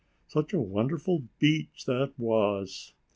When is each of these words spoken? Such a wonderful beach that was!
Such 0.27 0.51
a 0.51 0.59
wonderful 0.59 1.25
beach 1.37 1.85
that 1.85 2.13
was! 2.17 2.93